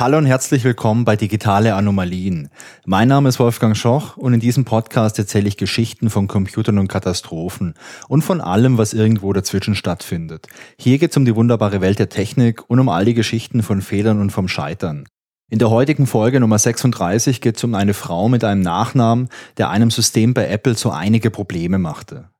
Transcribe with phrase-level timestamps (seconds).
[0.00, 2.48] Hallo und herzlich willkommen bei Digitale Anomalien.
[2.86, 6.88] Mein Name ist Wolfgang Schoch und in diesem Podcast erzähle ich Geschichten von Computern und
[6.88, 7.74] Katastrophen
[8.08, 10.46] und von allem, was irgendwo dazwischen stattfindet.
[10.78, 13.82] Hier geht es um die wunderbare Welt der Technik und um all die Geschichten von
[13.82, 15.04] Fehlern und vom Scheitern.
[15.50, 19.28] In der heutigen Folge Nummer 36 geht es um eine Frau mit einem Nachnamen,
[19.58, 22.30] der einem System bei Apple so einige Probleme machte.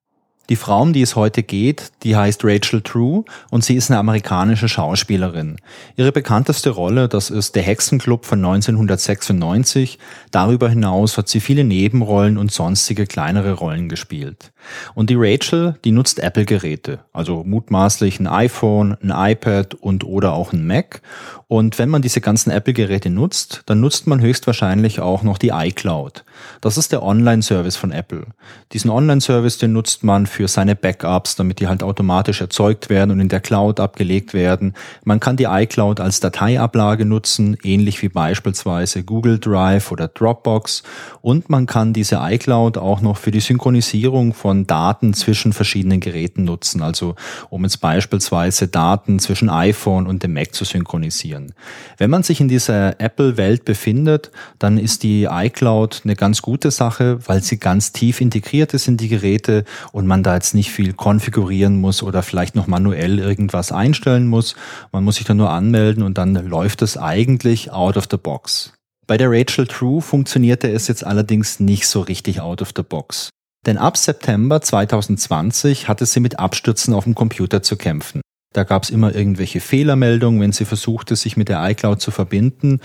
[0.51, 4.01] Die Frau, um die es heute geht, die heißt Rachel True und sie ist eine
[4.01, 5.59] amerikanische Schauspielerin.
[5.97, 10.01] Ihre bekannteste Rolle, das ist der Hexenclub von 1996.
[10.33, 14.51] Darüber hinaus hat sie viele Nebenrollen und sonstige kleinere Rollen gespielt.
[14.95, 20.53] Und die Rachel, die nutzt Apple-Geräte, also mutmaßlich ein iPhone, ein iPad und oder auch
[20.53, 21.01] ein Mac.
[21.47, 26.25] Und wenn man diese ganzen Apple-Geräte nutzt, dann nutzt man höchstwahrscheinlich auch noch die iCloud.
[26.61, 28.27] Das ist der Online-Service von Apple.
[28.73, 33.11] Diesen Online-Service, den nutzt man für für seine Backups, damit die halt automatisch erzeugt werden
[33.11, 34.73] und in der Cloud abgelegt werden.
[35.05, 40.83] Man kann die iCloud als Dateiablage nutzen, ähnlich wie beispielsweise Google Drive oder Dropbox.
[41.21, 46.45] Und man kann diese iCloud auch noch für die Synchronisierung von Daten zwischen verschiedenen Geräten
[46.45, 47.17] nutzen, also
[47.51, 51.53] um jetzt beispielsweise Daten zwischen iPhone und dem Mac zu synchronisieren.
[51.99, 57.19] Wenn man sich in dieser Apple-Welt befindet, dann ist die iCloud eine ganz gute Sache,
[57.27, 60.71] weil sie ganz tief integriert ist in die Geräte und man da da jetzt nicht
[60.71, 64.55] viel konfigurieren muss oder vielleicht noch manuell irgendwas einstellen muss.
[64.93, 68.73] Man muss sich dann nur anmelden und dann läuft es eigentlich out of the box.
[69.09, 73.31] Bei der Rachel True funktionierte es jetzt allerdings nicht so richtig out of the box.
[73.67, 78.21] Denn ab September 2020 hatte sie mit Abstürzen auf dem Computer zu kämpfen.
[78.55, 82.81] Da gab es immer irgendwelche Fehlermeldungen, wenn sie versuchte, sich mit der iCloud zu verbinden.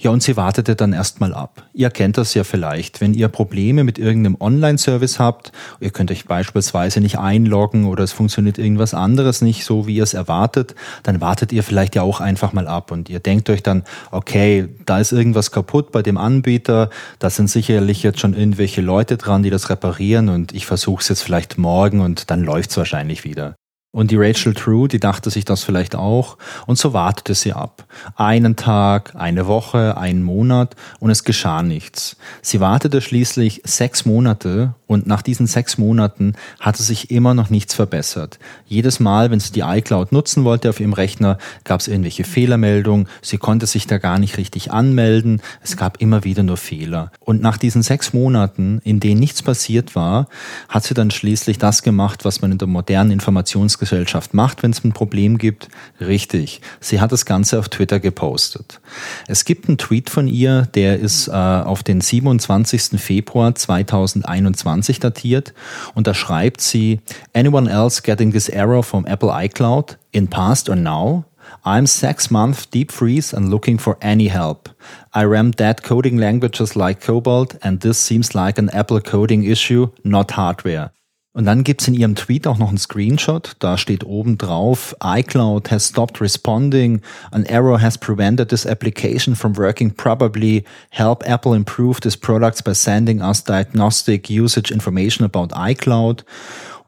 [0.00, 1.64] Ja, und sie wartete dann erstmal ab.
[1.74, 3.00] Ihr kennt das ja vielleicht.
[3.00, 8.12] Wenn ihr Probleme mit irgendeinem Online-Service habt, ihr könnt euch beispielsweise nicht einloggen oder es
[8.12, 12.20] funktioniert irgendwas anderes nicht so, wie ihr es erwartet, dann wartet ihr vielleicht ja auch
[12.20, 13.82] einfach mal ab und ihr denkt euch dann,
[14.12, 19.16] okay, da ist irgendwas kaputt bei dem Anbieter, da sind sicherlich jetzt schon irgendwelche Leute
[19.16, 22.76] dran, die das reparieren und ich versuche es jetzt vielleicht morgen und dann läuft es
[22.76, 23.56] wahrscheinlich wieder.
[23.90, 26.36] Und die Rachel True, die dachte sich das vielleicht auch.
[26.66, 27.86] Und so wartete sie ab.
[28.16, 32.16] Einen Tag, eine Woche, einen Monat und es geschah nichts.
[32.42, 37.74] Sie wartete schließlich sechs Monate und nach diesen sechs Monaten hatte sich immer noch nichts
[37.74, 38.38] verbessert.
[38.66, 43.06] Jedes Mal, wenn sie die iCloud nutzen wollte auf ihrem Rechner, gab es irgendwelche Fehlermeldungen.
[43.20, 45.42] Sie konnte sich da gar nicht richtig anmelden.
[45.62, 47.12] Es gab immer wieder nur Fehler.
[47.20, 50.26] Und nach diesen sechs Monaten, in denen nichts passiert war,
[50.70, 54.70] hat sie dann schließlich das gemacht, was man in der modernen Informations Gesellschaft macht, wenn
[54.70, 55.68] es ein Problem gibt?
[56.00, 58.80] Richtig, sie hat das Ganze auf Twitter gepostet.
[59.26, 62.98] Es gibt einen Tweet von ihr, der ist äh, auf den 27.
[62.98, 65.52] Februar 2021 datiert
[65.94, 67.00] und da schreibt sie,
[67.34, 71.24] Anyone else getting this error from Apple iCloud in past or now?
[71.64, 74.70] I'm six months deep freeze and looking for any help.
[75.12, 79.88] I ram dead coding languages like Cobalt and this seems like an Apple coding issue,
[80.04, 80.90] not hardware.
[81.38, 83.52] Und dann gibt's in ihrem Tweet auch noch einen Screenshot.
[83.60, 87.00] Da steht oben drauf, iCloud has stopped responding.
[87.30, 90.64] An error has prevented this application from working probably.
[90.90, 96.24] Help Apple improve these products by sending us diagnostic usage information about iCloud.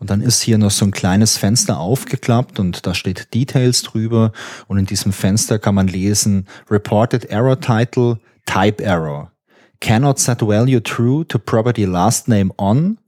[0.00, 4.32] Und dann ist hier noch so ein kleines Fenster aufgeklappt und da steht Details drüber.
[4.66, 9.30] Und in diesem Fenster kann man lesen, Reported Error Title, Type Error.
[9.80, 12.98] Cannot set value true to property last name on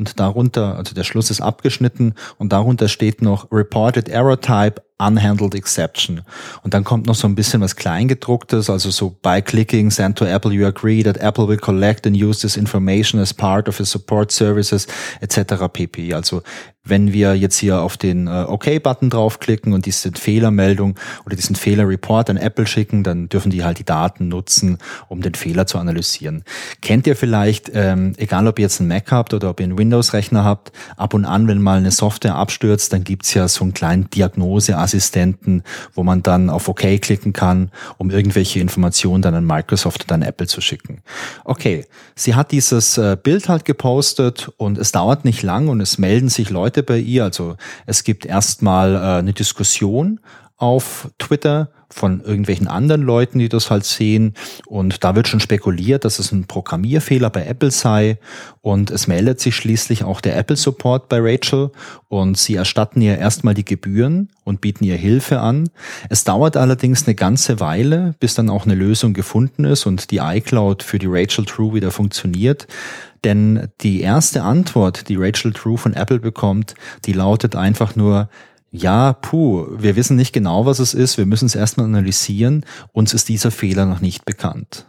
[0.00, 5.54] und darunter, also der Schluss ist abgeschnitten und darunter steht noch Reported Error Type Unhandled
[5.54, 6.22] Exception.
[6.62, 10.26] Und dann kommt noch so ein bisschen was Kleingedrucktes, also so by clicking send to
[10.26, 13.90] Apple you agree that Apple will collect and use this information as part of its
[13.90, 14.86] support services
[15.20, 15.68] etc.
[15.72, 16.14] pp.
[16.14, 16.42] Also
[16.82, 22.30] wenn wir jetzt hier auf den äh, OK-Button draufklicken und diese Fehlermeldung oder diesen Fehlerreport
[22.30, 24.78] an Apple schicken, dann dürfen die halt die Daten nutzen,
[25.08, 26.42] um den Fehler zu analysieren.
[26.80, 29.78] Kennt ihr vielleicht, ähm, egal ob ihr jetzt einen Mac habt oder ob ihr einen
[29.78, 33.74] Windows-Rechner habt, ab und an, wenn mal eine Software abstürzt, dann gibt's ja so einen
[33.74, 35.62] kleinen Diagnose- Assistenten,
[35.94, 40.22] wo man dann auf OK klicken kann, um irgendwelche Informationen dann an Microsoft oder an
[40.22, 41.02] Apple zu schicken.
[41.44, 45.98] Okay, sie hat dieses äh, Bild halt gepostet und es dauert nicht lang und es
[45.98, 47.24] melden sich Leute bei ihr.
[47.24, 47.56] Also
[47.86, 50.20] es gibt erstmal äh, eine Diskussion
[50.56, 54.34] auf Twitter von irgendwelchen anderen Leuten, die das halt sehen.
[54.66, 58.18] Und da wird schon spekuliert, dass es ein Programmierfehler bei Apple sei.
[58.62, 61.70] Und es meldet sich schließlich auch der Apple Support bei Rachel
[62.08, 65.70] und sie erstatten ihr erstmal die Gebühren und bieten ihr Hilfe an.
[66.08, 70.18] Es dauert allerdings eine ganze Weile, bis dann auch eine Lösung gefunden ist und die
[70.18, 72.66] iCloud für die Rachel True wieder funktioniert.
[73.24, 78.28] Denn die erste Antwort, die Rachel True von Apple bekommt, die lautet einfach nur,
[78.70, 83.12] ja, puh, wir wissen nicht genau, was es ist, wir müssen es erstmal analysieren, uns
[83.14, 84.86] ist dieser Fehler noch nicht bekannt.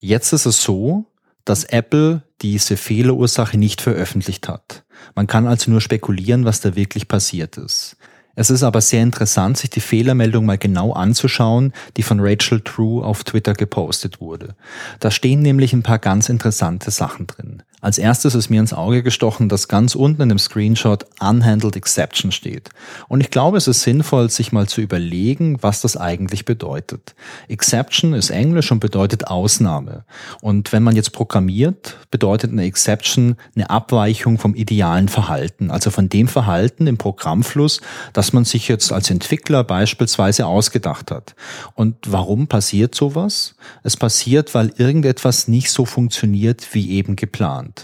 [0.00, 1.06] Jetzt ist es so,
[1.44, 4.84] dass Apple diese Fehlerursache nicht veröffentlicht hat.
[5.14, 7.96] Man kann also nur spekulieren, was da wirklich passiert ist.
[8.38, 13.02] Es ist aber sehr interessant, sich die Fehlermeldung mal genau anzuschauen, die von Rachel True
[13.02, 14.54] auf Twitter gepostet wurde.
[15.00, 17.62] Da stehen nämlich ein paar ganz interessante Sachen drin.
[17.82, 22.32] Als erstes ist mir ins Auge gestochen, dass ganz unten in dem Screenshot Unhandled Exception
[22.32, 22.70] steht.
[23.06, 27.14] Und ich glaube, es ist sinnvoll, sich mal zu überlegen, was das eigentlich bedeutet.
[27.48, 30.04] Exception ist Englisch und bedeutet Ausnahme.
[30.40, 36.08] Und wenn man jetzt programmiert, bedeutet eine Exception eine Abweichung vom idealen Verhalten, also von
[36.08, 37.82] dem Verhalten im Programmfluss,
[38.14, 41.34] das man sich jetzt als Entwickler beispielsweise ausgedacht hat.
[41.74, 43.54] Und warum passiert sowas?
[43.82, 47.75] Es passiert, weil irgendetwas nicht so funktioniert wie eben geplant.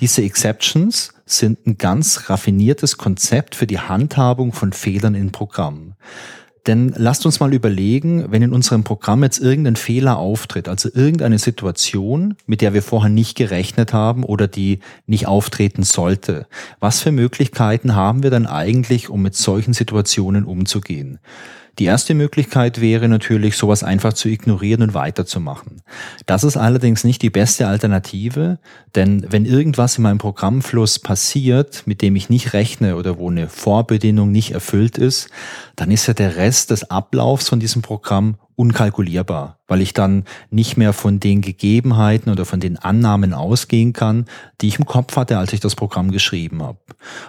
[0.00, 5.94] Diese Exceptions sind ein ganz raffiniertes Konzept für die Handhabung von Fehlern in Programmen.
[6.66, 11.38] Denn lasst uns mal überlegen, wenn in unserem Programm jetzt irgendein Fehler auftritt, also irgendeine
[11.38, 16.46] Situation, mit der wir vorher nicht gerechnet haben oder die nicht auftreten sollte,
[16.78, 21.18] was für Möglichkeiten haben wir dann eigentlich, um mit solchen Situationen umzugehen?
[21.78, 25.80] Die erste Möglichkeit wäre natürlich, sowas einfach zu ignorieren und weiterzumachen.
[26.26, 28.58] Das ist allerdings nicht die beste Alternative,
[28.94, 33.48] denn wenn irgendwas in meinem Programmfluss passiert, mit dem ich nicht rechne oder wo eine
[33.48, 35.30] Vorbedingung nicht erfüllt ist,
[35.74, 40.76] dann ist ja der Rest des Ablaufs von diesem Programm unkalkulierbar, weil ich dann nicht
[40.76, 44.26] mehr von den Gegebenheiten oder von den Annahmen ausgehen kann,
[44.60, 46.78] die ich im Kopf hatte, als ich das Programm geschrieben habe.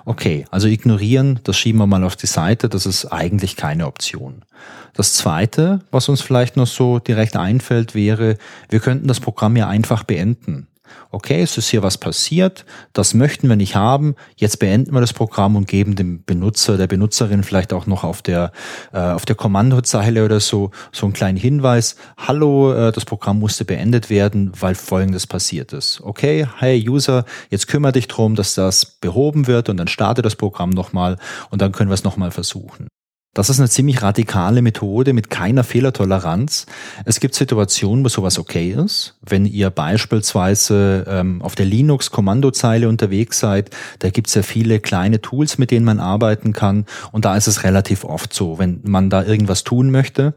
[0.06, 4.45] Okay, also ignorieren, das schieben wir mal auf die Seite, das ist eigentlich keine Option.
[4.94, 8.38] Das Zweite, was uns vielleicht noch so direkt einfällt, wäre,
[8.69, 10.68] wir könnten das Programm ja einfach beenden
[11.12, 15.13] okay, es ist hier was passiert, das möchten wir nicht haben, jetzt beenden wir das
[15.13, 18.51] Programm und geben dem Benutzer, der Benutzerin vielleicht auch noch auf der,
[18.91, 23.65] äh, auf der Kommandozeile oder so, so einen kleinen Hinweis, hallo, äh, das Programm musste
[23.65, 26.01] beendet werden, weil Folgendes passiert ist.
[26.01, 30.35] Okay, hey User, jetzt kümmere dich drum, dass das behoben wird und dann starte das
[30.35, 31.18] Programm nochmal
[31.50, 32.88] und dann können wir es nochmal versuchen.
[33.33, 36.68] Das ist eine ziemlich radikale Methode mit keiner Fehlertoleranz.
[37.03, 39.15] Es gibt Situationen, wo sowas okay ist.
[39.21, 45.19] Wenn ihr beispielsweise ähm, auf der Linux-Kommandozeile unterwegs seid, da gibt es ja viele kleine
[45.19, 46.85] Tools, mit denen man arbeiten kann.
[47.12, 50.35] Und da ist es relativ oft so, wenn man da irgendwas tun möchte,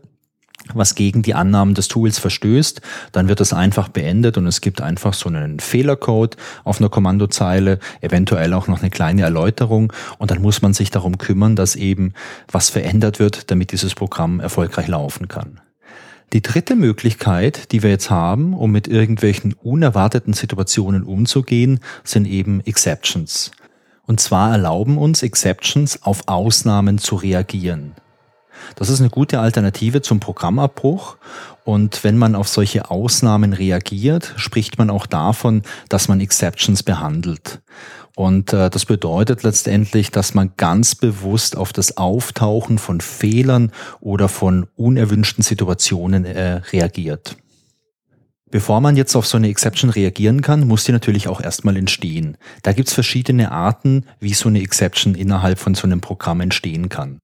[0.74, 2.80] was gegen die Annahmen des Tools verstößt,
[3.12, 7.78] dann wird es einfach beendet und es gibt einfach so einen Fehlercode auf einer Kommandozeile,
[8.00, 12.14] eventuell auch noch eine kleine Erläuterung und dann muss man sich darum kümmern, dass eben
[12.50, 15.60] was verändert wird, damit dieses Programm erfolgreich laufen kann.
[16.32, 22.60] Die dritte Möglichkeit, die wir jetzt haben, um mit irgendwelchen unerwarteten Situationen umzugehen, sind eben
[22.62, 23.52] Exceptions.
[24.06, 27.94] Und zwar erlauben uns Exceptions auf Ausnahmen zu reagieren.
[28.74, 31.16] Das ist eine gute Alternative zum Programmabbruch.
[31.64, 37.60] Und wenn man auf solche Ausnahmen reagiert, spricht man auch davon, dass man Exceptions behandelt.
[38.14, 44.28] Und äh, das bedeutet letztendlich, dass man ganz bewusst auf das Auftauchen von Fehlern oder
[44.28, 47.36] von unerwünschten Situationen äh, reagiert.
[48.50, 52.38] Bevor man jetzt auf so eine Exception reagieren kann, muss die natürlich auch erstmal entstehen.
[52.62, 57.18] Da gibt's verschiedene Arten, wie so eine Exception innerhalb von so einem Programm entstehen kann.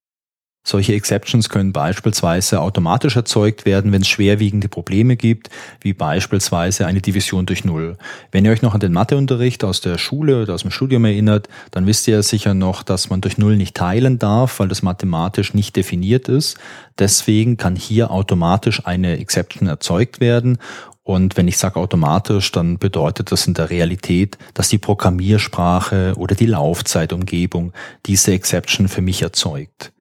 [0.65, 5.49] Solche Exceptions können beispielsweise automatisch erzeugt werden, wenn es schwerwiegende Probleme gibt,
[5.81, 7.97] wie beispielsweise eine Division durch Null.
[8.31, 11.49] Wenn ihr euch noch an den Matheunterricht aus der Schule oder aus dem Studium erinnert,
[11.71, 15.53] dann wisst ihr sicher noch, dass man durch Null nicht teilen darf, weil das mathematisch
[15.53, 16.57] nicht definiert ist.
[16.97, 20.59] Deswegen kann hier automatisch eine Exception erzeugt werden
[21.03, 26.33] und wenn ich sage automatisch, dann bedeutet das in der Realität, dass die Programmiersprache oder
[26.33, 27.73] die Laufzeitumgebung
[28.05, 29.91] diese Exception für mich erzeugt.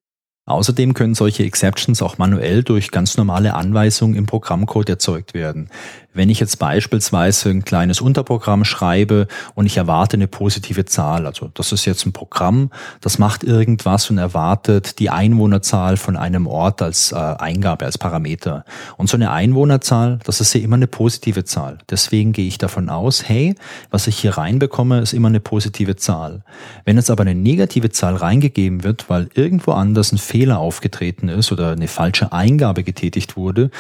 [0.45, 5.71] Außerdem können solche Exceptions auch manuell durch ganz normale Anweisungen im Programmcode erzeugt werden.
[6.15, 11.51] Wenn ich jetzt beispielsweise ein kleines Unterprogramm schreibe und ich erwarte eine positive Zahl, also
[11.55, 16.83] das ist jetzt ein Programm, das macht irgendwas und erwartet die Einwohnerzahl von einem Ort
[16.83, 18.65] als äh, Eingabe, als Parameter.
[18.99, 21.79] Und so eine Einwohnerzahl, das ist ja immer eine positive Zahl.
[21.89, 23.55] Deswegen gehe ich davon aus, hey,
[23.91, 26.43] was ich hier reinbekomme, ist immer eine positive Zahl.
[26.85, 31.53] Wenn jetzt aber eine negative Zahl reingegeben wird, weil irgendwo anders ein Fehler aufgetreten ist
[31.53, 33.71] oder eine falsche Eingabe getätigt wurde,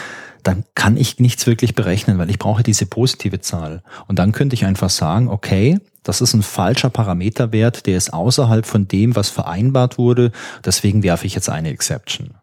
[0.42, 3.82] dann kann ich nichts wirklich berechnen, weil ich brauche diese positive Zahl.
[4.08, 8.66] Und dann könnte ich einfach sagen, okay, das ist ein falscher Parameterwert, der ist außerhalb
[8.66, 10.32] von dem, was vereinbart wurde,
[10.64, 12.34] deswegen werfe ich jetzt eine Exception.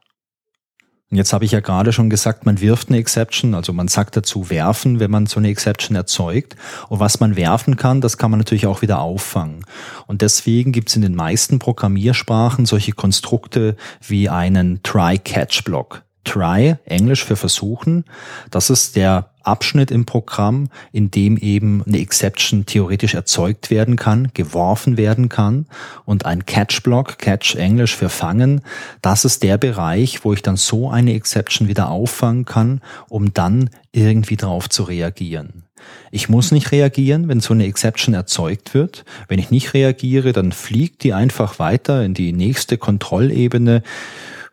[1.12, 4.16] Und jetzt habe ich ja gerade schon gesagt, man wirft eine Exception, also man sagt
[4.16, 6.56] dazu werfen, wenn man so eine Exception erzeugt.
[6.88, 9.66] Und was man werfen kann, das kann man natürlich auch wieder auffangen.
[10.06, 13.76] Und deswegen gibt es in den meisten Programmiersprachen solche Konstrukte
[14.08, 16.04] wie einen Try-Catch-Block.
[16.30, 18.06] Try, Englisch für versuchen,
[18.52, 24.30] das ist der Abschnitt im Programm, in dem eben eine Exception theoretisch erzeugt werden kann,
[24.36, 25.66] geworfen werden kann.
[26.06, 28.62] Und ein Catch-Block, Catch Englisch für fangen,
[29.02, 33.72] das ist der Bereich, wo ich dann so eine Exception wieder auffangen kann, um dann
[33.92, 35.64] irgendwie drauf zu reagieren.
[36.12, 39.06] Ich muss nicht reagieren, wenn so eine Exception erzeugt wird.
[39.28, 43.82] Wenn ich nicht reagiere, dann fliegt die einfach weiter in die nächste Kontrollebene,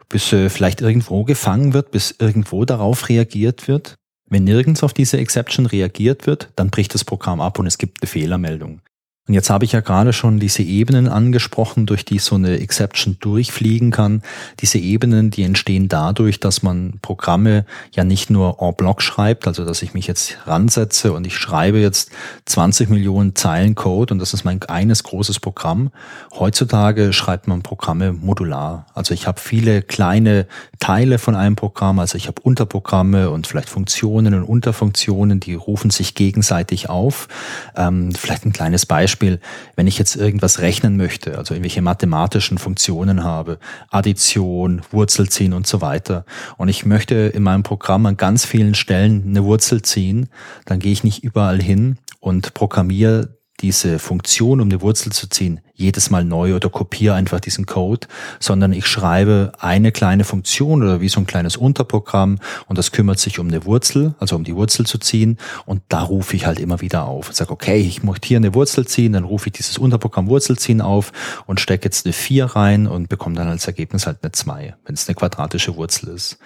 [0.09, 3.95] bis äh, vielleicht irgendwo gefangen wird, bis irgendwo darauf reagiert wird.
[4.29, 8.03] Wenn nirgends auf diese Exception reagiert wird, dann bricht das Programm ab und es gibt
[8.03, 8.81] eine Fehlermeldung.
[9.29, 13.17] Und jetzt habe ich ja gerade schon diese Ebenen angesprochen, durch die so eine Exception
[13.19, 14.23] durchfliegen kann.
[14.61, 19.65] Diese Ebenen, die entstehen dadurch, dass man Programme ja nicht nur en bloc schreibt, also
[19.65, 22.11] dass ich mich jetzt ransetze und ich schreibe jetzt
[22.45, 25.91] 20 Millionen Zeilen Code und das ist mein eines großes Programm.
[26.39, 28.87] Heutzutage schreibt man Programme modular.
[28.95, 30.47] Also ich habe viele kleine
[30.79, 35.91] Teile von einem Programm, also ich habe Unterprogramme und vielleicht Funktionen und Unterfunktionen, die rufen
[35.91, 37.27] sich gegenseitig auf.
[37.77, 39.41] Ähm, vielleicht ein kleines Beispiel Beispiel,
[39.77, 43.59] wenn ich jetzt irgendwas rechnen möchte, also irgendwelche mathematischen Funktionen habe,
[43.91, 46.27] Addition, Wurzel ziehen und so weiter,
[46.59, 50.29] und ich möchte in meinem Programm an ganz vielen Stellen eine Wurzel ziehen,
[50.67, 55.61] dann gehe ich nicht überall hin und programmiere diese Funktion, um eine Wurzel zu ziehen,
[55.75, 58.07] jedes Mal neu oder kopiere einfach diesen Code,
[58.41, 63.19] sondern ich schreibe eine kleine Funktion oder wie so ein kleines Unterprogramm und das kümmert
[63.19, 66.59] sich um eine Wurzel, also um die Wurzel zu ziehen und da rufe ich halt
[66.59, 69.53] immer wieder auf und sage, okay, ich möchte hier eine Wurzel ziehen, dann rufe ich
[69.53, 71.13] dieses Unterprogramm Wurzel ziehen auf
[71.47, 74.95] und stecke jetzt eine 4 rein und bekomme dann als Ergebnis halt eine 2, wenn
[74.95, 76.39] es eine quadratische Wurzel ist.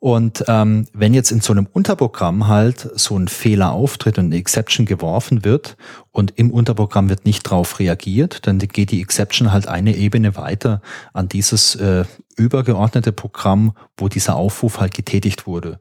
[0.00, 4.36] Und ähm, wenn jetzt in so einem Unterprogramm halt so ein Fehler auftritt und eine
[4.36, 5.76] Exception geworfen wird
[6.10, 10.80] und im Unterprogramm wird nicht drauf reagiert, dann geht die Exception halt eine Ebene weiter
[11.12, 15.78] an dieses äh, übergeordnete Programm, wo dieser Aufruf halt getätigt wurde.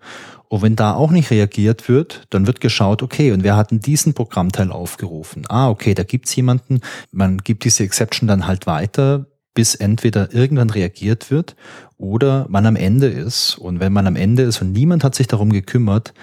[0.50, 3.80] Und wenn da auch nicht reagiert wird, dann wird geschaut, okay, und wer hat denn
[3.80, 5.46] diesen Programmteil aufgerufen?
[5.48, 9.28] Ah, okay, da gibt's jemanden, man gibt diese Exception dann halt weiter,
[9.60, 11.58] bis entweder irgendwann reagiert wird
[11.98, 13.58] oder man am Ende ist.
[13.58, 16.14] Und wenn man am Ende ist und niemand hat sich darum gekümmert,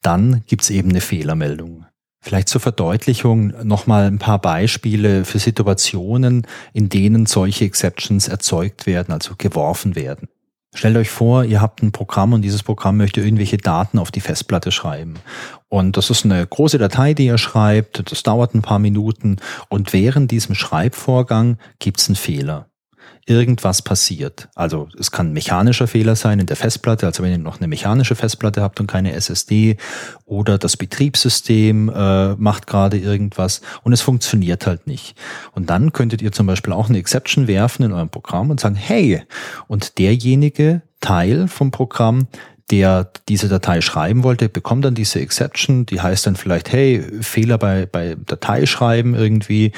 [0.00, 1.84] dann gibt's eben eine Fehlermeldung.
[2.22, 9.12] Vielleicht zur Verdeutlichung nochmal ein paar Beispiele für Situationen, in denen solche Exceptions erzeugt werden,
[9.12, 10.28] also geworfen werden.
[10.74, 14.20] Stellt euch vor, ihr habt ein Programm und dieses Programm möchte irgendwelche Daten auf die
[14.20, 15.16] Festplatte schreiben.
[15.68, 18.10] Und das ist eine große Datei, die ihr schreibt.
[18.10, 19.36] Das dauert ein paar Minuten.
[19.68, 22.69] Und während diesem Schreibvorgang gibt es einen Fehler
[23.30, 24.48] irgendwas passiert.
[24.56, 28.16] Also es kann mechanischer Fehler sein in der Festplatte, also wenn ihr noch eine mechanische
[28.16, 29.76] Festplatte habt und keine SSD
[30.26, 35.14] oder das Betriebssystem äh, macht gerade irgendwas und es funktioniert halt nicht.
[35.52, 38.74] Und dann könntet ihr zum Beispiel auch eine Exception werfen in eurem Programm und sagen,
[38.74, 39.22] hey,
[39.68, 42.26] und derjenige Teil vom Programm,
[42.70, 47.58] der diese Datei schreiben wollte, bekommt dann diese Exception, die heißt dann vielleicht, hey, Fehler
[47.58, 49.72] bei, bei Dateischreiben irgendwie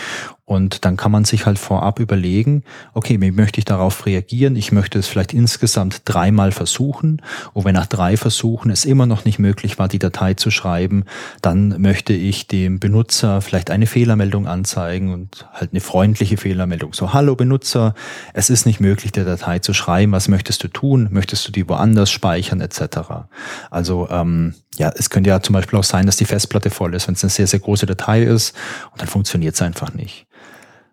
[0.44, 4.56] und dann kann man sich halt vorab überlegen, okay, wie möchte ich darauf reagieren?
[4.56, 7.22] Ich möchte es vielleicht insgesamt dreimal versuchen.
[7.52, 11.04] Und wenn nach drei Versuchen es immer noch nicht möglich war, die Datei zu schreiben,
[11.42, 16.92] dann möchte ich dem Benutzer vielleicht eine Fehlermeldung anzeigen und halt eine freundliche Fehlermeldung.
[16.92, 17.94] So, hallo Benutzer,
[18.34, 20.10] es ist nicht möglich, der Datei zu schreiben.
[20.10, 21.08] Was möchtest du tun?
[21.12, 23.28] Möchtest du die woanders speichern etc.?
[23.70, 27.06] Also ähm, ja, es könnte ja zum Beispiel auch sein, dass die Festplatte voll ist,
[27.06, 28.54] wenn es eine sehr, sehr große Datei ist
[28.90, 30.26] und dann funktioniert es einfach nicht.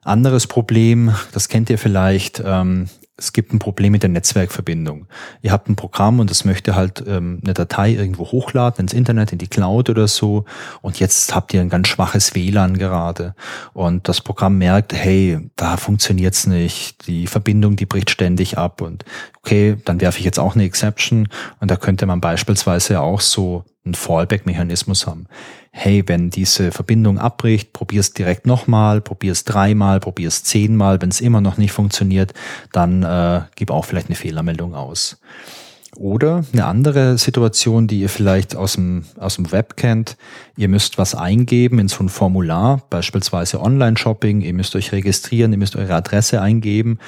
[0.03, 2.89] Anderes Problem, das kennt ihr vielleicht, ähm,
[3.19, 5.07] es gibt ein Problem mit der Netzwerkverbindung.
[5.41, 9.31] Ihr habt ein Programm und es möchte halt ähm, eine Datei irgendwo hochladen ins Internet,
[9.31, 10.45] in die Cloud oder so.
[10.81, 13.35] Und jetzt habt ihr ein ganz schwaches WLAN gerade.
[13.73, 17.07] Und das Programm merkt, hey, da funktioniert's nicht.
[17.07, 18.81] Die Verbindung, die bricht ständig ab.
[18.81, 19.03] Und
[19.39, 21.27] okay, dann werfe ich jetzt auch eine Exception.
[21.59, 25.27] Und da könnte man beispielsweise auch so einen Fallback-Mechanismus haben.
[25.71, 31.01] Hey, wenn diese Verbindung abbricht, probier's direkt nochmal, probier's dreimal, probier's zehnmal.
[31.01, 32.33] Wenn es immer noch nicht funktioniert,
[32.71, 35.19] dann äh, gib auch vielleicht eine Fehlermeldung aus.
[35.95, 40.17] Oder eine andere Situation, die ihr vielleicht aus dem, aus dem Web kennt.
[40.55, 44.41] Ihr müsst was eingeben in so ein Formular, beispielsweise Online-Shopping.
[44.41, 46.99] Ihr müsst euch registrieren, ihr müsst eure Adresse eingeben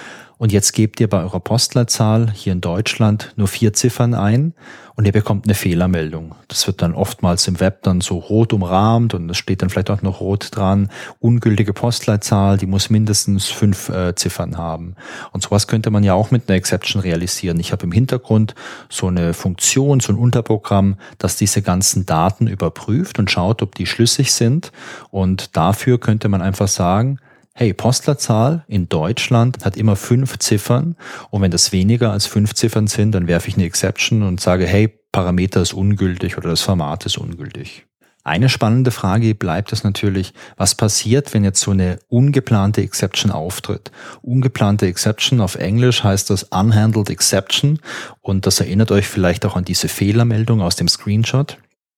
[0.41, 4.55] und jetzt gebt ihr bei eurer Postleitzahl hier in Deutschland nur vier Ziffern ein
[4.95, 6.33] und ihr bekommt eine Fehlermeldung.
[6.47, 9.91] Das wird dann oftmals im Web dann so rot umrahmt und es steht dann vielleicht
[9.91, 14.95] auch noch rot dran, ungültige Postleitzahl, die muss mindestens fünf äh, Ziffern haben.
[15.31, 17.59] Und sowas könnte man ja auch mit einer Exception realisieren.
[17.59, 18.55] Ich habe im Hintergrund
[18.89, 23.85] so eine Funktion, so ein Unterprogramm, das diese ganzen Daten überprüft und schaut, ob die
[23.85, 24.71] schlüssig sind.
[25.11, 27.19] Und dafür könnte man einfach sagen,
[27.53, 30.95] hey, Postlerzahl in Deutschland hat immer fünf Ziffern
[31.29, 34.65] und wenn das weniger als fünf Ziffern sind, dann werfe ich eine Exception und sage,
[34.65, 37.85] hey, Parameter ist ungültig oder das Format ist ungültig.
[38.23, 43.91] Eine spannende Frage bleibt es natürlich, was passiert, wenn jetzt so eine ungeplante Exception auftritt?
[44.21, 47.79] Ungeplante Exception auf Englisch heißt das Unhandled Exception
[48.21, 51.57] und das erinnert euch vielleicht auch an diese Fehlermeldung aus dem Screenshot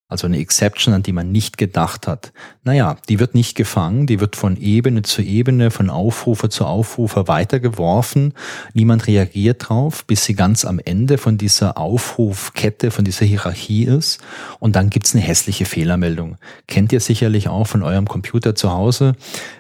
[0.10, 2.34] also eine Exception, an die man nicht gedacht hat.
[2.64, 7.28] Naja, die wird nicht gefangen, die wird von Ebene zu Ebene, von Aufrufer zu Aufrufer
[7.28, 8.34] weitergeworfen.
[8.74, 14.20] Niemand reagiert drauf, bis sie ganz am Ende von dieser Aufrufkette, von dieser Hierarchie ist.
[14.60, 16.38] Und dann gibt's eine hässliche Fehlermeldung.
[16.68, 19.14] Kennt ihr sicherlich auch von eurem Computer zu Hause.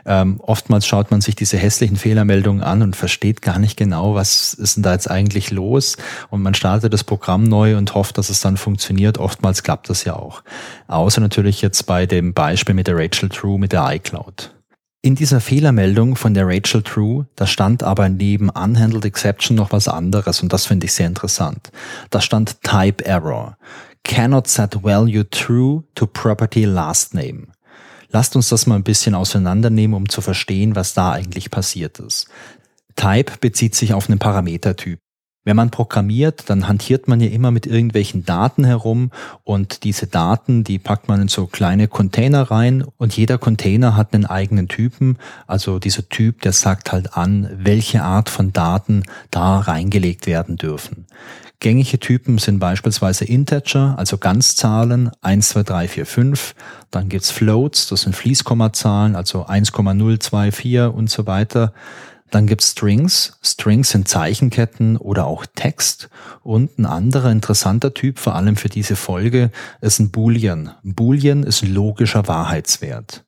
[0.06, 4.54] Ähm, oftmals schaut man sich diese hässlichen Fehlermeldungen an und versteht gar nicht genau, was
[4.54, 5.98] ist denn da jetzt eigentlich los.
[6.30, 9.18] Und man startet das Programm neu und hofft, dass es dann funktioniert.
[9.18, 10.33] Oftmals klappt das ja auch.
[10.88, 14.54] Außer natürlich jetzt bei dem Beispiel mit der Rachel True mit der iCloud.
[15.06, 19.90] In dieser Fehlermeldung von der Rachel True, da stand aber neben Unhandled Exception noch was
[19.90, 21.72] anderes und das finde ich sehr interessant.
[22.10, 23.58] Da stand Type Error.
[24.06, 27.48] Cannot set value true to property last name.
[28.12, 32.28] Lasst uns das mal ein bisschen auseinandernehmen, um zu verstehen, was da eigentlich passiert ist.
[32.96, 35.00] Type bezieht sich auf einen Parametertyp.
[35.46, 39.12] Wenn man programmiert, dann hantiert man ja immer mit irgendwelchen Daten herum
[39.44, 44.14] und diese Daten, die packt man in so kleine Container rein und jeder Container hat
[44.14, 45.18] einen eigenen Typen.
[45.46, 51.06] Also dieser Typ, der sagt halt an, welche Art von Daten da reingelegt werden dürfen.
[51.60, 56.56] Gängige Typen sind beispielsweise Integer, also Ganzzahlen, 1, 2, 3, 4, 5.
[56.92, 61.74] Dann gibt's Floats, das sind Fließkommazahlen, also 1,024 und so weiter.
[62.34, 63.38] Dann gibt's Strings.
[63.44, 66.10] Strings sind Zeichenketten oder auch Text.
[66.42, 70.72] Und ein anderer interessanter Typ, vor allem für diese Folge, ist ein Boolean.
[70.84, 73.24] Ein Boolean ist ein logischer Wahrheitswert.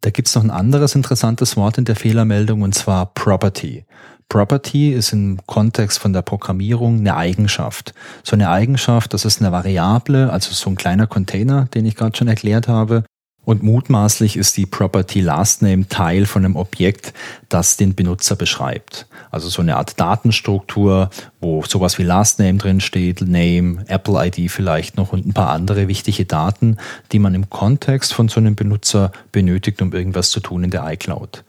[0.00, 3.84] Da gibt's noch ein anderes interessantes Wort in der Fehlermeldung und zwar Property.
[4.30, 7.92] Property ist im Kontext von der Programmierung eine Eigenschaft.
[8.22, 12.16] So eine Eigenschaft, das ist eine Variable, also so ein kleiner Container, den ich gerade
[12.16, 13.04] schon erklärt habe.
[13.44, 17.12] Und mutmaßlich ist die Property Last Name Teil von einem Objekt,
[17.48, 19.06] das den Benutzer beschreibt.
[19.32, 24.50] Also so eine Art Datenstruktur, wo sowas wie Last Name drin steht, Name, Apple ID
[24.50, 26.76] vielleicht noch und ein paar andere wichtige Daten,
[27.10, 30.86] die man im Kontext von so einem Benutzer benötigt, um irgendwas zu tun in der
[30.92, 31.44] iCloud.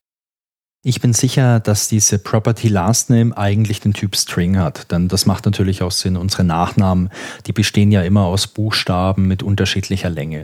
[0.85, 5.25] Ich bin sicher, dass diese Property Last Name eigentlich den Typ String hat, denn das
[5.25, 6.17] macht natürlich auch Sinn.
[6.17, 7.09] Unsere Nachnamen,
[7.45, 10.43] die bestehen ja immer aus Buchstaben mit unterschiedlicher Länge.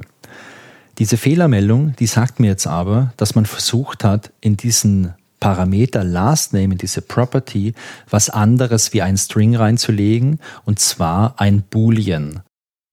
[0.99, 6.51] Diese Fehlermeldung, die sagt mir jetzt aber, dass man versucht hat, in diesen Parameter Last
[6.51, 7.73] Name, in diese Property,
[8.09, 12.41] was anderes wie ein String reinzulegen, und zwar ein Boolean.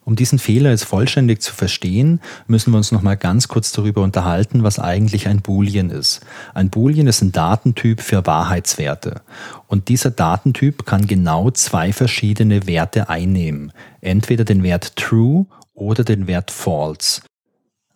[0.04, 4.04] Um diesen Fehler jetzt vollständig zu verstehen, müssen wir uns noch mal ganz kurz darüber
[4.04, 6.20] unterhalten, was eigentlich ein Boolean ist.
[6.54, 9.22] Ein Boolean ist ein Datentyp für Wahrheitswerte.
[9.66, 13.72] Und dieser Datentyp kann genau zwei verschiedene Werte einnehmen.
[14.00, 17.22] Entweder den Wert true oder den Wert false.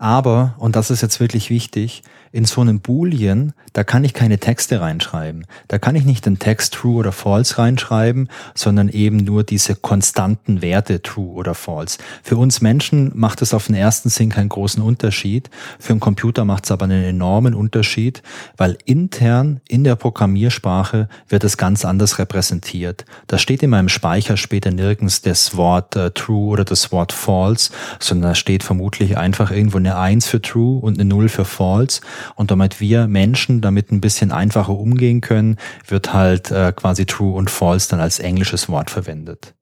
[0.01, 4.39] Aber, und das ist jetzt wirklich wichtig, in so einem Boolean, da kann ich keine
[4.39, 5.47] Texte reinschreiben.
[5.69, 10.63] Da kann ich nicht den Text true oder false reinschreiben, sondern eben nur diese konstanten
[10.63, 11.99] Werte true oder false.
[12.23, 15.51] Für uns Menschen macht es auf den ersten Sinn keinen großen Unterschied.
[15.79, 18.23] Für einen Computer macht es aber einen enormen Unterschied,
[18.57, 23.05] weil intern in der Programmiersprache wird es ganz anders repräsentiert.
[23.27, 27.73] Da steht in meinem Speicher später nirgends das Wort äh, true oder das Wort false,
[27.99, 32.01] sondern da steht vermutlich einfach irgendwo eine 1 für true und eine 0 für false
[32.35, 35.57] und damit wir Menschen damit ein bisschen einfacher umgehen können,
[35.87, 39.55] wird halt äh, quasi true und false dann als englisches Wort verwendet.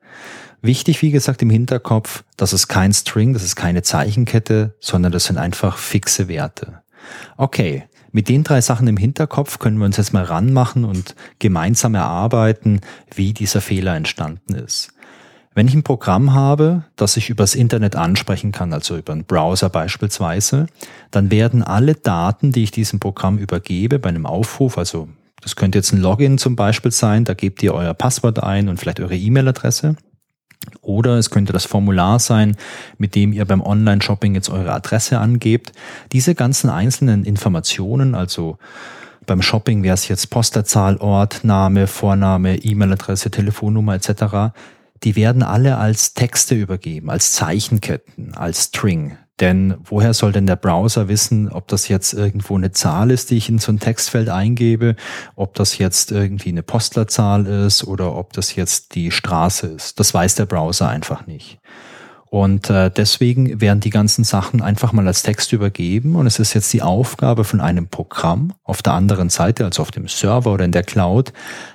[0.61, 5.25] Wichtig, wie gesagt, im Hinterkopf, das ist kein String, das ist keine Zeichenkette, sondern das
[5.25, 6.83] sind einfach fixe Werte.
[7.37, 11.95] Okay, mit den drei Sachen im Hinterkopf können wir uns jetzt mal ranmachen und gemeinsam
[11.95, 12.81] erarbeiten,
[13.15, 14.93] wie dieser Fehler entstanden ist.
[15.59, 19.69] Wenn ich ein Programm habe, das ich übers Internet ansprechen kann, also über einen Browser
[19.69, 20.69] beispielsweise,
[21.11, 25.09] dann werden alle Daten, die ich diesem Programm übergebe, bei einem Aufruf, also
[25.43, 28.79] das könnte jetzt ein Login zum Beispiel sein, da gebt ihr euer Passwort ein und
[28.79, 29.97] vielleicht eure E-Mail-Adresse.
[30.81, 32.57] Oder es könnte das Formular sein,
[32.97, 35.73] mit dem ihr beim Online-Shopping jetzt eure Adresse angebt.
[36.13, 38.59] Diese ganzen einzelnen Informationen, also
[39.27, 44.55] Beim Shopping wäre es jetzt Postleitzahl, Ort, Name, Vorname, E-Mail-Adresse, Telefonnummer etc.
[45.05, 49.17] Die werden alle als Texte übergeben, als Zeichenketten, als String.
[49.41, 53.37] Denn woher soll denn der Browser wissen, ob das jetzt irgendwo eine Zahl ist, die
[53.37, 54.97] ich in so ein Textfeld eingebe,
[55.37, 60.01] ob das jetzt irgendwie eine Postlerzahl ist oder ob das jetzt die Straße ist?
[60.01, 61.61] Das weiß der Browser einfach nicht.
[62.31, 66.53] Und äh, deswegen werden die ganzen Sachen einfach mal als Text übergeben und es ist
[66.53, 70.65] jetzt die Aufgabe von einem Programm auf der anderen Seite, also auf dem Server oder
[70.67, 71.33] in der Cloud,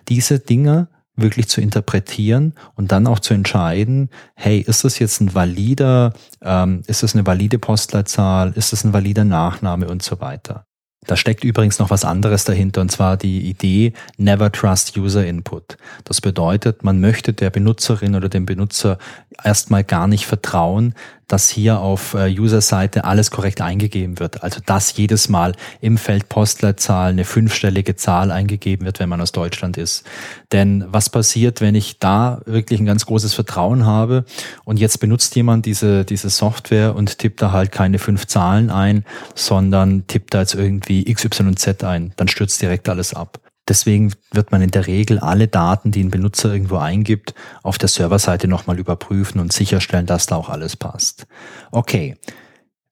[0.09, 5.35] diese Dinge wirklich zu interpretieren und dann auch zu entscheiden, hey, ist das jetzt ein
[5.35, 10.65] valider, ähm, ist das eine valide Postleitzahl, ist das ein valider Nachname und so weiter.
[11.05, 15.77] Da steckt übrigens noch was anderes dahinter, und zwar die Idee Never Trust User Input.
[16.05, 18.97] Das bedeutet, man möchte der Benutzerin oder dem Benutzer
[19.43, 20.93] erstmal gar nicht vertrauen,
[21.27, 24.43] dass hier auf äh, User-Seite alles korrekt eingegeben wird.
[24.43, 29.31] Also dass jedes Mal im Feld Postleitzahl eine fünfstellige Zahl eingegeben wird, wenn man aus
[29.31, 30.03] Deutschland ist.
[30.51, 34.25] Denn was passiert, wenn ich da wirklich ein ganz großes Vertrauen habe
[34.65, 39.05] und jetzt benutzt jemand diese, diese Software und tippt da halt keine fünf Zahlen ein,
[39.35, 43.39] sondern tippt da jetzt irgendwie XYZ ein, dann stürzt direkt alles ab.
[43.67, 47.89] Deswegen wird man in der Regel alle Daten, die ein Benutzer irgendwo eingibt, auf der
[47.89, 51.27] Serverseite nochmal überprüfen und sicherstellen, dass da auch alles passt.
[51.71, 52.17] Okay.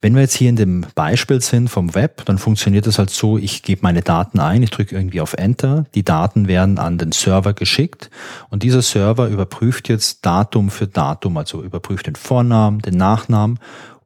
[0.04, 3.38] Wenn wir jetzt hier in dem Beispiel sind vom Web, dann funktioniert es halt so,
[3.38, 7.12] ich gebe meine Daten ein, ich drücke irgendwie auf Enter, die Daten werden an den
[7.12, 8.10] Server geschickt
[8.50, 13.60] und dieser Server überprüft jetzt Datum für Datum, also überprüft den Vornamen, den Nachnamen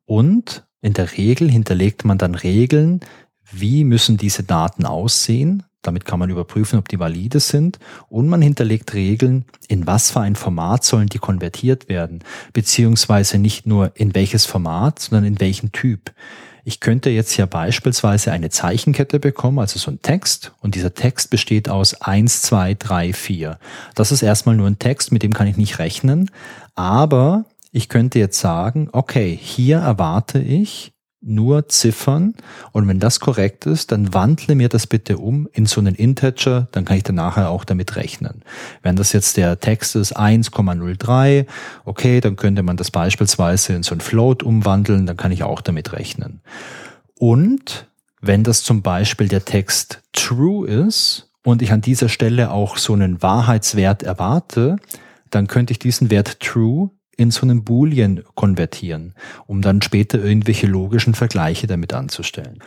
[0.03, 2.99] und in der Regel hinterlegt man dann Regeln,
[3.49, 7.79] wie müssen diese Daten aussehen, damit kann man überprüfen, ob die valide sind.
[8.09, 12.23] Und man hinterlegt Regeln, in was für ein Format sollen die konvertiert werden.
[12.53, 16.11] Beziehungsweise nicht nur in welches Format, sondern in welchen Typ.
[16.67, 20.51] Ich könnte jetzt hier beispielsweise eine Zeichenkette bekommen, also so ein Text.
[20.61, 23.59] Und dieser Text besteht aus eins, zwei, drei, vier.
[23.93, 26.31] Das ist erstmal nur ein Text, mit dem kann ich nicht rechnen.
[26.73, 30.94] Aber ich könnte jetzt sagen, okay, hier erwarte ich
[31.25, 32.35] nur Ziffern
[32.71, 36.67] und wenn das korrekt ist, dann wandle mir das bitte um in so einen Integer,
[36.71, 38.43] dann kann ich dann nachher auch damit rechnen.
[38.81, 41.45] Wenn das jetzt der Text ist 1,03,
[41.83, 45.61] okay, dann könnte man das beispielsweise in so ein Float umwandeln, dann kann ich auch
[45.61, 46.41] damit rechnen.
[47.17, 47.87] Und
[48.21, 52.93] wenn das zum Beispiel der Text true ist und ich an dieser Stelle auch so
[52.93, 54.77] einen Wahrheitswert erwarte,
[55.29, 59.13] dann könnte ich diesen Wert true in so einen Boolean konvertieren,
[59.47, 62.59] um dann später irgendwelche logischen Vergleiche damit anzustellen.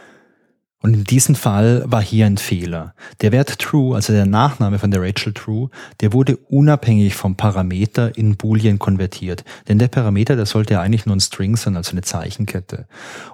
[0.81, 2.95] Und in diesem Fall war hier ein Fehler.
[3.21, 8.17] Der Wert true, also der Nachname von der Rachel true, der wurde unabhängig vom Parameter
[8.17, 9.45] in Boolean konvertiert.
[9.67, 12.87] Denn der Parameter, der sollte ja eigentlich nur ein String sein, also eine Zeichenkette.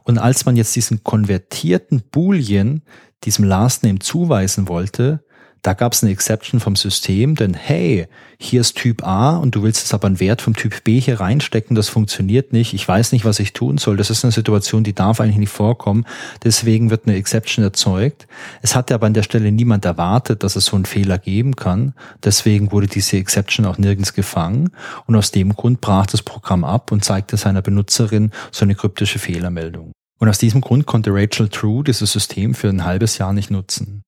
[0.04, 2.80] Und als man jetzt diesen konvertierten Boolean
[3.24, 5.22] diesem Last Name zuweisen wollte,
[5.64, 8.06] da gab es eine Exception vom System, denn hey,
[8.38, 11.20] hier ist Typ A und du willst jetzt aber einen Wert vom Typ B hier
[11.20, 12.74] reinstecken, das funktioniert nicht.
[12.74, 13.96] Ich weiß nicht, was ich tun soll.
[13.96, 16.04] Das ist eine Situation, die darf eigentlich nicht vorkommen.
[16.44, 18.26] Deswegen wird eine Exception erzeugt.
[18.60, 21.94] Es hatte aber an der Stelle niemand erwartet, dass es so einen Fehler geben kann.
[22.22, 24.70] Deswegen wurde diese Exception auch nirgends gefangen
[25.06, 29.18] und aus dem Grund brach das Programm ab und zeigte seiner Benutzerin so eine kryptische
[29.18, 29.92] Fehlermeldung.
[30.18, 34.02] Und aus diesem Grund konnte Rachel True dieses System für ein halbes Jahr nicht nutzen.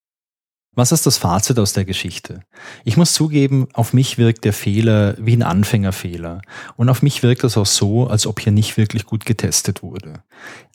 [0.77, 2.41] Was ist das Fazit aus der Geschichte?
[2.85, 6.43] Ich muss zugeben, auf mich wirkt der Fehler wie ein Anfängerfehler.
[6.75, 10.21] Und auf mich wirkt es auch so, als ob hier nicht wirklich gut getestet wurde.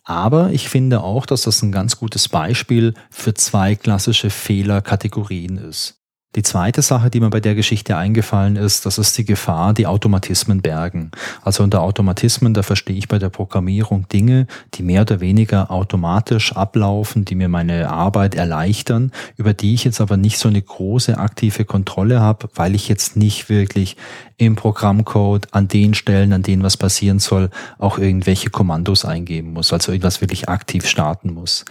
[0.02, 6.01] Aber ich finde auch, dass das ein ganz gutes Beispiel für zwei klassische Fehlerkategorien ist.
[6.34, 9.86] Die zweite Sache, die mir bei der Geschichte eingefallen ist, das ist die Gefahr, die
[9.86, 11.10] Automatismen bergen.
[11.42, 16.56] Also unter Automatismen, da verstehe ich bei der Programmierung Dinge, die mehr oder weniger automatisch
[16.56, 21.18] ablaufen, die mir meine Arbeit erleichtern, über die ich jetzt aber nicht so eine große
[21.18, 23.98] aktive Kontrolle habe, weil ich jetzt nicht wirklich
[24.38, 29.72] im Programmcode an den Stellen, an denen was passieren soll, auch irgendwelche Kommandos eingeben muss,
[29.72, 31.66] also irgendwas wirklich aktiv starten muss.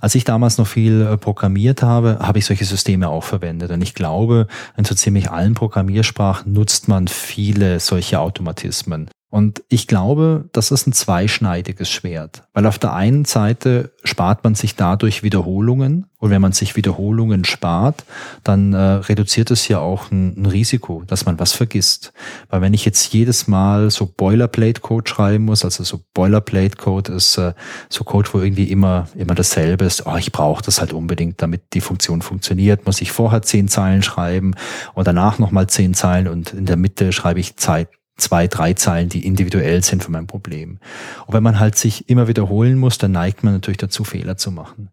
[0.00, 3.70] Als ich damals noch viel äh, programmiert habe, habe ich solche Systeme auch verwendet.
[3.70, 9.10] Und ich glaube, in so ziemlich allen Programmiersprachen nutzt man viele solche Automatismen.
[9.30, 14.54] Und ich glaube, das ist ein zweischneidiges Schwert, weil auf der einen Seite spart man
[14.54, 18.04] sich dadurch Wiederholungen und wenn man sich Wiederholungen spart,
[18.42, 22.12] dann äh, reduziert es ja auch ein, ein, Risiko, dass man was vergisst.
[22.48, 27.52] Weil wenn ich jetzt jedes Mal so Boilerplate-Code schreiben muss, also so Boilerplate-Code ist äh,
[27.90, 31.74] so Code, wo irgendwie immer immer dasselbe ist, oh, ich brauche das halt unbedingt, damit
[31.74, 34.54] die Funktion funktioniert, muss ich vorher zehn Zeilen schreiben
[34.94, 39.08] und danach nochmal zehn Zeilen und in der Mitte schreibe ich Zeit zwei, drei Zeilen,
[39.08, 40.78] die individuell sind für mein Problem.
[41.26, 44.50] Und wenn man halt sich immer wiederholen muss, dann neigt man natürlich dazu, Fehler zu
[44.50, 44.90] machen.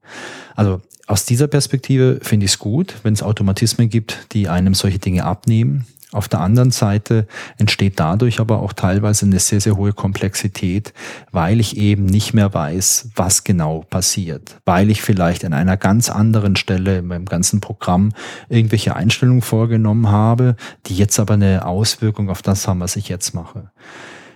[0.56, 5.00] Also aus dieser Perspektive finde ich es gut, wenn es Automatismen gibt, die einem solche
[5.00, 5.86] Dinge abnehmen.
[6.16, 10.94] Auf der anderen Seite entsteht dadurch aber auch teilweise eine sehr, sehr hohe Komplexität,
[11.34, 16.10] weil ich eben nicht mehr weiß, was genau passiert, weil ich vielleicht an einer ganz
[16.10, 18.14] anderen Stelle in meinem ganzen Programm
[18.48, 23.34] irgendwelche Einstellungen vorgenommen habe, die jetzt aber eine Auswirkung auf das haben, was ich jetzt
[23.34, 23.72] mache.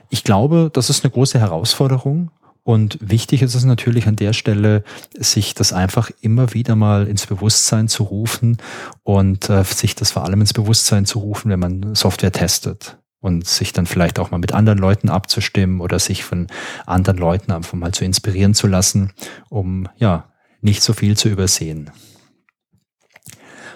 [0.10, 2.32] Ich glaube, das ist eine große Herausforderung
[2.70, 4.84] und wichtig ist es natürlich an der Stelle,
[5.18, 8.58] sich das einfach immer wieder mal ins Bewusstsein zu rufen
[9.02, 13.48] und äh, sich das vor allem ins Bewusstsein zu rufen, wenn man Software testet und
[13.48, 16.46] sich dann vielleicht auch mal mit anderen Leuten abzustimmen oder sich von
[16.86, 19.14] anderen Leuten einfach mal zu inspirieren zu lassen,
[19.50, 21.90] um ja nicht so viel zu übersehen.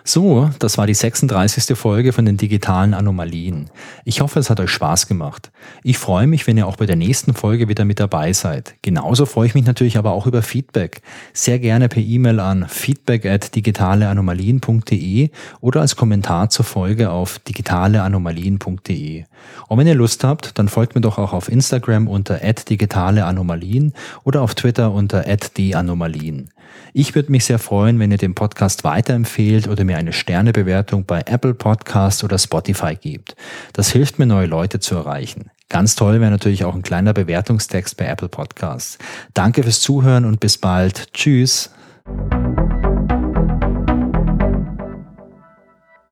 [0.06, 1.78] So, das war die 36.
[1.78, 3.70] Folge von den digitalen Anomalien.
[4.04, 5.50] Ich hoffe, es hat euch Spaß gemacht.
[5.82, 8.76] Ich freue mich, wenn ihr auch bei der nächsten Folge wieder mit dabei seid.
[8.82, 11.02] Genauso freue ich mich natürlich aber auch über Feedback.
[11.32, 15.30] Sehr gerne per E-Mail an feedback at digitaleanomalien.de
[15.62, 19.24] oder als Kommentar zur Folge auf digitaleanomalien.de.
[19.70, 23.94] Und wenn ihr Lust habt, dann folgt mir doch auch auf Instagram unter digitaleanomalien
[24.26, 26.50] oder auf Twitter unter @die_anomalien.
[26.94, 31.22] Ich würde mich sehr freuen, wenn ihr den Podcast weiterempfehlt oder mir eine Sternebewertung bei
[31.26, 33.36] Apple Podcast oder Spotify gebt.
[33.74, 35.50] Das hilft mir, neue Leute zu erreichen.
[35.70, 38.98] Ganz toll wäre natürlich auch ein kleiner Bewertungstext bei Apple Podcasts.
[39.34, 41.14] Danke fürs Zuhören und bis bald.
[41.14, 41.72] Tschüss.